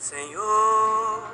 Senhor, 0.00 1.28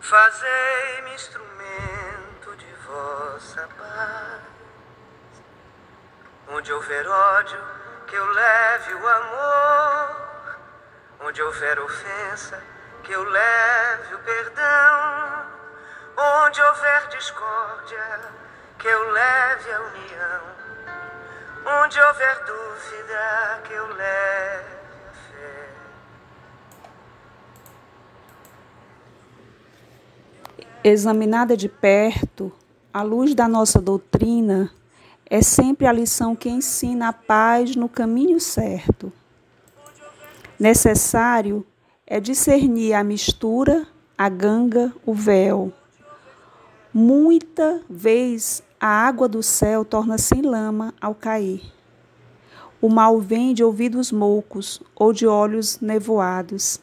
fazei-me 0.00 1.14
instrumento 1.14 2.56
de 2.56 2.72
vossa 2.86 3.68
paz. 3.76 4.40
Onde 6.46 6.72
houver 6.72 7.08
ódio, 7.08 7.60
que 8.06 8.14
eu 8.14 8.24
leve 8.24 8.94
o 8.94 9.08
amor. 9.08 10.56
Onde 11.22 11.42
houver 11.42 11.80
ofensa, 11.80 12.62
que 13.02 13.10
eu 13.10 13.24
leve 13.24 14.14
o 14.14 14.18
perdão. 14.20 15.46
Onde 16.16 16.62
houver 16.62 17.08
discórdia, 17.08 18.20
que 18.78 18.86
eu 18.86 19.10
leve 19.10 19.72
a 19.72 19.80
união. 19.80 20.42
Onde 21.82 22.00
houver 22.00 22.44
dúvida, 22.44 23.60
que 23.64 23.72
eu 23.72 23.88
leve 23.88 24.76
a 25.10 25.12
fé. 25.32 25.74
Examinada 30.86 31.56
de 31.56 31.66
perto, 31.66 32.52
à 32.92 33.00
luz 33.00 33.34
da 33.34 33.48
nossa 33.48 33.80
doutrina, 33.80 34.70
é 35.24 35.40
sempre 35.40 35.86
a 35.86 35.92
lição 35.92 36.36
que 36.36 36.50
ensina 36.50 37.08
a 37.08 37.12
paz 37.14 37.74
no 37.74 37.88
caminho 37.88 38.38
certo. 38.38 39.10
Necessário 40.60 41.64
é 42.06 42.20
discernir 42.20 42.92
a 42.92 43.02
mistura, 43.02 43.86
a 44.16 44.28
ganga, 44.28 44.92
o 45.06 45.14
véu. 45.14 45.72
Muita 46.92 47.80
vez 47.88 48.62
a 48.78 48.86
água 48.86 49.26
do 49.26 49.42
céu 49.42 49.86
torna-se 49.86 50.42
lama 50.42 50.92
ao 51.00 51.14
cair. 51.14 51.62
O 52.78 52.90
mal 52.90 53.18
vem 53.18 53.54
de 53.54 53.64
ouvidos 53.64 54.12
moucos 54.12 54.82
ou 54.94 55.14
de 55.14 55.26
olhos 55.26 55.80
nevoados. 55.80 56.78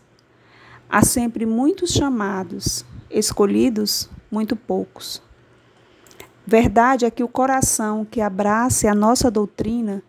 Há 0.89 1.05
sempre 1.05 1.45
muitos 1.45 1.91
chamados, 1.91 2.83
escolhidos 3.13 4.09
muito 4.31 4.55
poucos. 4.55 5.22
Verdade 6.45 7.05
é 7.05 7.11
que 7.11 7.23
o 7.23 7.27
coração 7.27 8.03
que 8.03 8.19
abrace 8.19 8.88
a 8.88 8.95
nossa 8.95 9.30
doutrina 9.30 10.02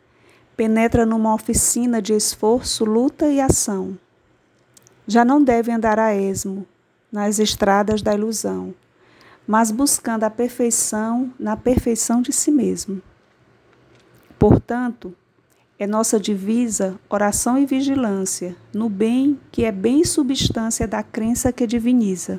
penetra 0.57 1.05
numa 1.05 1.35
oficina 1.35 2.01
de 2.01 2.15
esforço, 2.15 2.85
luta 2.85 3.29
e 3.29 3.41
ação. 3.41 3.99
Já 5.07 5.25
não 5.25 5.43
deve 5.43 5.71
andar 5.71 5.99
a 5.99 6.15
esmo 6.15 6.67
nas 7.11 7.39
estradas 7.39 8.01
da 8.01 8.15
ilusão, 8.15 8.75
mas 9.47 9.71
buscando 9.71 10.25
a 10.25 10.31
perfeição 10.31 11.33
na 11.39 11.57
perfeição 11.57 12.23
de 12.23 12.33
si 12.33 12.51
mesmo. 12.51 13.03
Portanto, 14.39 15.15
é 15.79 15.87
nossa 15.87 16.19
divisa 16.19 16.99
oração 17.11 17.59
e 17.59 17.67
vigilância 17.67 18.57
no 18.73 18.89
bem 18.89 19.39
que 19.51 19.65
é 19.65 19.73
bem 19.73 20.05
substância 20.05 20.87
da 20.87 21.03
crença 21.03 21.53
que 21.53 21.67
diviniza 21.67 22.39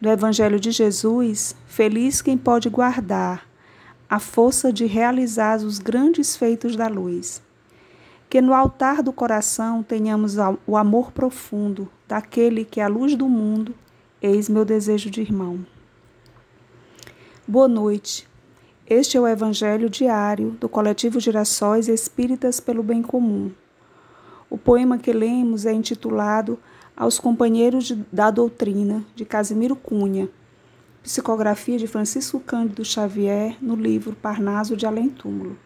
do 0.00 0.08
Evangelho 0.08 0.60
de 0.60 0.70
Jesus, 0.70 1.56
feliz 1.66 2.22
quem 2.22 2.38
pode 2.38 2.68
guardar 2.68 3.48
a 4.08 4.18
força 4.18 4.72
de 4.72 4.86
realizar 4.86 5.58
os 5.58 5.78
grandes 5.78 6.36
feitos 6.36 6.76
da 6.76 6.88
luz. 6.88 7.42
Que 8.30 8.40
no 8.40 8.54
altar 8.54 9.02
do 9.02 9.12
coração 9.12 9.82
tenhamos 9.82 10.36
o 10.66 10.76
amor 10.76 11.12
profundo 11.12 11.88
daquele 12.06 12.64
que 12.64 12.80
é 12.80 12.84
a 12.84 12.88
luz 12.88 13.14
do 13.14 13.28
mundo, 13.28 13.74
eis 14.22 14.48
meu 14.48 14.64
desejo 14.64 15.10
de 15.10 15.20
irmão. 15.20 15.66
Boa 17.46 17.68
noite. 17.68 18.28
Este 18.86 19.18
é 19.18 19.20
o 19.20 19.26
Evangelho 19.26 19.90
diário 19.90 20.52
do 20.52 20.68
coletivo 20.68 21.20
Girassóis 21.20 21.88
Espíritas 21.88 22.60
pelo 22.60 22.82
Bem 22.82 23.02
Comum. 23.02 23.50
O 24.48 24.56
poema 24.56 24.96
que 24.96 25.12
lemos 25.12 25.66
é 25.66 25.72
intitulado 25.72 26.58
aos 26.98 27.20
companheiros 27.20 27.84
de, 27.84 27.94
da 28.12 28.28
doutrina 28.28 29.04
de 29.14 29.24
Casimiro 29.24 29.76
Cunha, 29.76 30.28
psicografia 31.00 31.78
de 31.78 31.86
Francisco 31.86 32.40
Cândido 32.40 32.84
Xavier 32.84 33.56
no 33.62 33.76
livro 33.76 34.16
Parnaso 34.16 34.76
de 34.76 34.84
Além 34.84 35.08
Túmulo. 35.08 35.56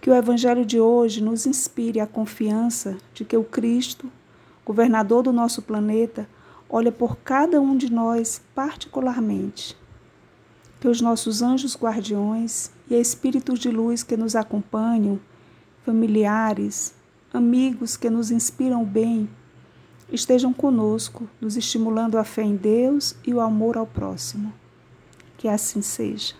Que 0.00 0.10
o 0.10 0.14
Evangelho 0.14 0.66
de 0.66 0.80
hoje 0.80 1.22
nos 1.22 1.46
inspire 1.46 2.00
a 2.00 2.06
confiança 2.06 2.98
de 3.14 3.24
que 3.24 3.36
o 3.36 3.44
Cristo, 3.44 4.10
governador 4.66 5.22
do 5.22 5.32
nosso 5.32 5.62
planeta, 5.62 6.28
olha 6.68 6.90
por 6.90 7.18
cada 7.18 7.60
um 7.60 7.76
de 7.76 7.88
nós 7.88 8.42
particularmente. 8.56 9.78
Que 10.80 10.88
os 10.88 11.00
nossos 11.00 11.42
anjos 11.42 11.76
guardiões 11.76 12.72
e 12.90 12.96
espíritos 12.96 13.60
de 13.60 13.70
luz 13.70 14.02
que 14.02 14.16
nos 14.16 14.34
acompanham, 14.34 15.20
familiares, 15.86 16.92
amigos 17.32 17.96
que 17.96 18.10
nos 18.10 18.32
inspiram 18.32 18.84
bem, 18.84 19.28
estejam 20.12 20.52
conosco, 20.52 21.26
nos 21.40 21.56
estimulando 21.56 22.18
a 22.18 22.24
fé 22.24 22.42
em 22.42 22.54
Deus 22.54 23.16
e 23.26 23.32
o 23.32 23.40
amor 23.40 23.78
ao 23.78 23.86
próximo. 23.86 24.52
Que 25.38 25.48
assim 25.48 25.80
seja. 25.80 26.34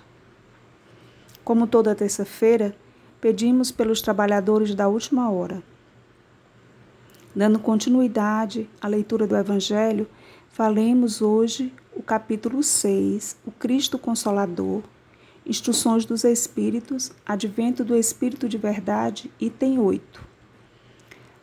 Como 1.42 1.66
toda 1.66 1.94
terça-feira, 1.94 2.76
pedimos 3.20 3.72
pelos 3.72 4.02
trabalhadores 4.02 4.74
da 4.74 4.88
última 4.88 5.30
hora. 5.30 5.62
Dando 7.34 7.58
continuidade 7.58 8.68
à 8.80 8.86
leitura 8.86 9.26
do 9.26 9.34
Evangelho, 9.34 10.06
falemos 10.50 11.22
hoje 11.22 11.72
o 11.96 12.02
capítulo 12.02 12.62
6, 12.62 13.38
o 13.46 13.50
Cristo 13.50 13.98
Consolador, 13.98 14.82
Instruções 15.44 16.04
dos 16.04 16.24
Espíritos, 16.24 17.10
Advento 17.26 17.84
do 17.84 17.96
Espírito 17.96 18.48
de 18.48 18.58
Verdade, 18.58 19.32
item 19.40 19.78
8. 19.78 20.20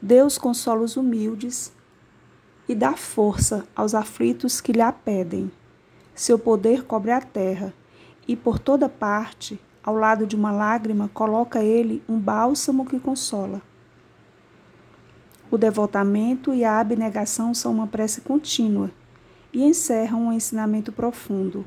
Deus 0.02 0.38
consola 0.38 0.84
os 0.84 0.96
humildes 0.96 1.74
e 2.70 2.76
dá 2.76 2.96
força 2.96 3.66
aos 3.76 3.96
aflitos 3.96 4.62
que 4.62 4.72
lhe 4.72 4.82
a 4.82 4.92
pedem. 4.92 5.52
Seu 6.14 6.38
poder 6.38 6.84
cobre 6.84 7.10
a 7.10 7.20
terra, 7.20 7.74
e 8.28 8.36
por 8.36 8.60
toda 8.60 8.88
parte, 8.88 9.60
ao 9.84 9.96
lado 9.96 10.28
de 10.28 10.36
uma 10.36 10.52
lágrima, 10.52 11.10
coloca 11.12 11.64
ele 11.64 12.04
um 12.08 12.20
bálsamo 12.20 12.86
que 12.86 13.00
consola. 13.00 13.60
O 15.50 15.58
devotamento 15.58 16.54
e 16.54 16.64
a 16.64 16.80
abnegação 16.80 17.56
são 17.56 17.72
uma 17.72 17.88
prece 17.88 18.22
contínua 18.22 18.92
e 19.52 19.64
encerram 19.64 20.28
um 20.28 20.32
ensinamento 20.32 20.92
profundo. 20.92 21.66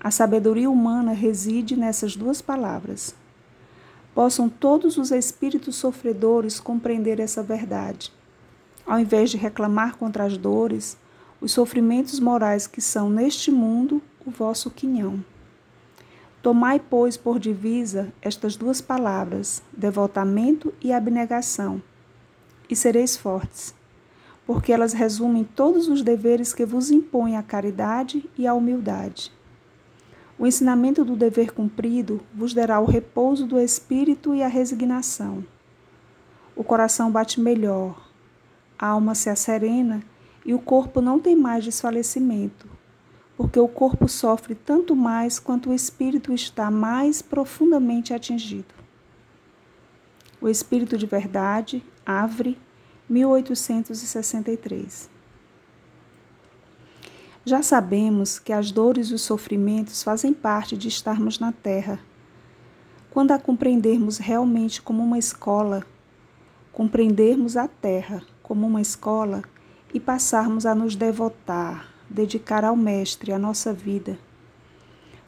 A 0.00 0.10
sabedoria 0.10 0.70
humana 0.70 1.12
reside 1.12 1.76
nessas 1.76 2.16
duas 2.16 2.40
palavras. 2.40 3.14
Possam 4.14 4.48
todos 4.48 4.96
os 4.96 5.10
espíritos 5.10 5.76
sofredores 5.76 6.58
compreender 6.58 7.20
essa 7.20 7.42
verdade 7.42 8.15
ao 8.86 9.00
invés 9.00 9.30
de 9.30 9.36
reclamar 9.36 9.96
contra 9.96 10.24
as 10.24 10.38
dores, 10.38 10.96
os 11.40 11.52
sofrimentos 11.52 12.20
morais 12.20 12.66
que 12.66 12.80
são 12.80 13.10
neste 13.10 13.50
mundo 13.50 14.00
o 14.24 14.30
vosso 14.30 14.70
quinhão. 14.70 15.22
Tomai, 16.42 16.78
pois, 16.78 17.16
por 17.16 17.40
divisa 17.40 18.12
estas 18.22 18.54
duas 18.54 18.80
palavras, 18.80 19.62
devotamento 19.76 20.72
e 20.80 20.92
abnegação, 20.92 21.82
e 22.70 22.76
sereis 22.76 23.16
fortes, 23.16 23.74
porque 24.46 24.72
elas 24.72 24.92
resumem 24.92 25.42
todos 25.42 25.88
os 25.88 26.02
deveres 26.02 26.52
que 26.52 26.64
vos 26.64 26.90
impõe 26.90 27.36
a 27.36 27.42
caridade 27.42 28.30
e 28.38 28.46
a 28.46 28.54
humildade. 28.54 29.32
O 30.38 30.46
ensinamento 30.46 31.04
do 31.04 31.16
dever 31.16 31.52
cumprido 31.52 32.20
vos 32.32 32.54
dará 32.54 32.78
o 32.78 32.84
repouso 32.84 33.46
do 33.46 33.58
espírito 33.58 34.34
e 34.34 34.42
a 34.42 34.48
resignação. 34.48 35.44
O 36.54 36.62
coração 36.62 37.10
bate 37.10 37.40
melhor, 37.40 38.05
a 38.78 38.88
alma 38.88 39.14
se 39.14 39.30
asserena 39.30 40.02
e 40.44 40.52
o 40.54 40.58
corpo 40.58 41.00
não 41.00 41.18
tem 41.18 41.34
mais 41.34 41.64
desfalecimento, 41.64 42.68
porque 43.36 43.58
o 43.58 43.66
corpo 43.66 44.08
sofre 44.08 44.54
tanto 44.54 44.94
mais 44.94 45.38
quanto 45.38 45.70
o 45.70 45.74
espírito 45.74 46.32
está 46.32 46.70
mais 46.70 47.20
profundamente 47.20 48.14
atingido. 48.14 48.74
O 50.40 50.48
Espírito 50.48 50.96
de 50.98 51.06
Verdade, 51.06 51.82
Avre, 52.04 52.58
1863. 53.08 55.08
Já 57.44 57.62
sabemos 57.62 58.38
que 58.38 58.52
as 58.52 58.70
dores 58.70 59.08
e 59.08 59.14
os 59.14 59.22
sofrimentos 59.22 60.02
fazem 60.02 60.34
parte 60.34 60.76
de 60.76 60.88
estarmos 60.88 61.38
na 61.38 61.52
Terra. 61.52 61.98
Quando 63.10 63.32
a 63.32 63.38
compreendermos 63.38 64.18
realmente 64.18 64.82
como 64.82 65.02
uma 65.02 65.18
escola, 65.18 65.86
compreendermos 66.72 67.56
a 67.56 67.66
Terra 67.66 68.22
como 68.46 68.64
uma 68.64 68.80
escola 68.80 69.42
e 69.92 69.98
passarmos 69.98 70.66
a 70.66 70.72
nos 70.72 70.94
devotar, 70.94 71.92
dedicar 72.08 72.64
ao 72.64 72.76
Mestre 72.76 73.32
a 73.32 73.38
nossa 73.40 73.72
vida. 73.72 74.16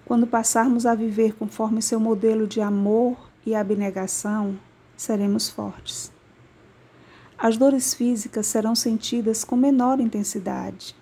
Quando 0.04 0.24
passarmos 0.24 0.86
a 0.86 0.94
viver 0.94 1.34
conforme 1.34 1.82
seu 1.82 1.98
modelo 1.98 2.46
de 2.46 2.60
amor 2.60 3.28
e 3.44 3.56
abnegação, 3.56 4.56
seremos 4.96 5.48
fortes. 5.48 6.12
As 7.36 7.56
dores 7.56 7.92
físicas 7.92 8.46
serão 8.46 8.76
sentidas 8.76 9.42
com 9.42 9.56
menor 9.56 9.98
intensidade. 9.98 10.94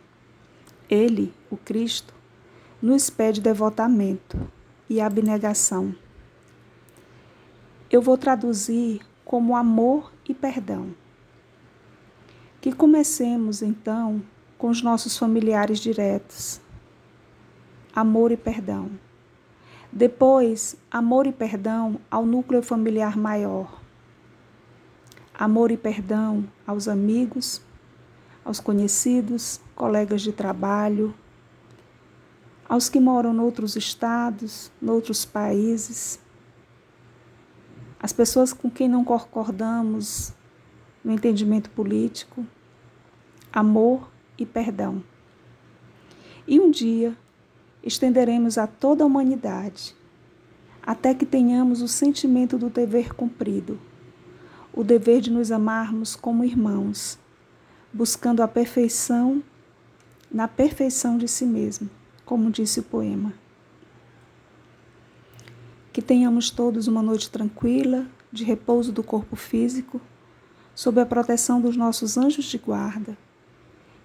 Ele, 0.89 1.35
o 1.51 1.57
Cristo, 1.59 2.15
nos 2.81 3.11
pede 3.11 3.43
devotamento 3.43 4.51
e 4.89 5.03
abnegação. 5.03 5.95
Eu 7.91 8.01
vou 8.01 8.17
traduzir 8.17 9.03
como 9.23 9.55
amor 9.55 10.11
e 10.27 10.33
perdão 10.33 10.95
Que 12.67 12.73
comecemos 12.73 13.63
então 13.63 14.21
com 14.59 14.67
os 14.67 14.83
nossos 14.83 15.17
familiares 15.17 15.79
diretos. 15.79 16.61
Amor 17.95 18.33
e 18.33 18.37
perdão. 18.37 18.91
Depois, 19.93 20.75
amor 20.91 21.29
e 21.29 21.33
perdão 21.33 22.01
ao 22.11 22.27
núcleo 22.27 22.61
familiar 22.65 23.17
maior. 23.17 23.81
Amor 25.33 25.71
e 25.71 25.77
perdão 25.77 26.45
aos 26.67 26.89
amigos, 26.89 27.63
aos 28.45 28.59
conhecidos, 28.59 29.61
colegas 29.77 30.21
de 30.21 30.33
trabalho, 30.33 31.15
aos 32.69 32.89
que 32.89 32.99
moram 32.99 33.33
noutros 33.33 33.77
estados, 33.77 34.73
noutros 34.83 35.25
países, 35.25 36.19
as 38.01 38.13
pessoas 38.13 38.53
com 38.53 38.69
quem 38.69 38.89
não 38.89 39.05
concordamos 39.05 40.35
no 41.05 41.13
entendimento 41.13 41.71
político, 41.71 42.45
amor 43.57 44.11
e 44.37 44.45
perdão. 44.45 45.03
E 46.47 46.61
um 46.61 46.71
dia 46.71 47.17
estenderemos 47.83 48.59
a 48.59 48.67
toda 48.67 49.03
a 49.03 49.07
humanidade, 49.07 49.97
até 50.83 51.15
que 51.15 51.25
tenhamos 51.25 51.81
o 51.81 51.89
sentimento 51.89 52.59
do 52.59 52.69
dever 52.69 53.15
cumprido, 53.15 53.81
o 54.75 54.85
dever 54.85 55.23
de 55.23 55.31
nos 55.31 55.51
amarmos 55.51 56.15
como 56.15 56.45
irmãos, 56.45 57.19
buscando 57.91 58.43
a 58.43 58.49
perfeição 58.49 59.43
na 60.31 60.47
perfeição 60.47 61.17
de 61.17 61.27
si 61.27 61.47
mesmo, 61.47 61.89
como 62.27 62.51
disse 62.51 62.81
o 62.81 62.83
poema. 62.83 63.33
Que 65.95 66.03
tenhamos 66.03 66.51
todos 66.51 66.89
uma 66.89 67.01
noite 67.01 67.31
tranquila, 67.31 68.07
de 68.31 68.45
repouso 68.45 68.93
do 68.93 69.03
corpo 69.03 69.35
físico, 69.35 69.99
sob 70.75 71.01
a 71.01 71.07
proteção 71.07 71.59
dos 71.59 71.75
nossos 71.75 72.19
anjos 72.19 72.45
de 72.45 72.59
guarda 72.59 73.17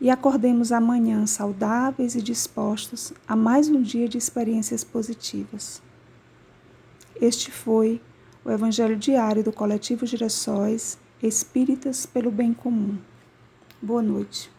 e 0.02 0.10
acordemos 0.10 0.72
amanhã 0.72 1.28
saudáveis 1.28 2.16
e 2.16 2.24
dispostos 2.24 3.14
a 3.28 3.36
mais 3.36 3.70
um 3.70 3.80
dia 3.80 4.10
de 4.10 4.18
experiências 4.18 4.84
positivas. 4.84 5.80
Este 7.22 7.52
foi 7.52 8.02
o 8.44 8.50
Evangelho 8.50 8.98
Diário 8.98 9.44
do 9.44 9.54
Coletivo 9.54 10.08
Girassóis 10.08 10.98
Espíritas 11.22 12.08
pelo 12.08 12.32
Bem 12.32 12.52
Comum. 12.52 12.98
Boa 13.80 14.02
noite. 14.02 14.50